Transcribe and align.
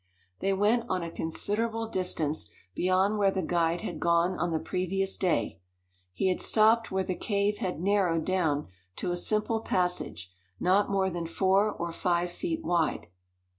They 0.39 0.51
went 0.51 0.85
on 0.89 1.03
a 1.03 1.11
considerable 1.11 1.87
distance 1.87 2.49
beyond 2.73 3.19
where 3.19 3.29
the 3.29 3.43
guide 3.43 3.81
had 3.81 3.99
gone 3.99 4.35
on 4.39 4.49
the 4.49 4.57
previous 4.57 5.15
day. 5.15 5.61
He 6.11 6.29
had 6.29 6.41
stopped 6.41 6.89
where 6.91 7.03
the 7.03 7.13
cave 7.13 7.59
had 7.59 7.79
narrowed 7.79 8.25
down 8.25 8.67
to 8.95 9.11
a 9.11 9.15
simple 9.15 9.59
passage 9.59 10.31
not 10.59 10.89
more 10.89 11.11
than 11.11 11.27
four 11.27 11.71
or 11.71 11.91
five 11.91 12.31
feet 12.31 12.63
wide. 12.63 13.09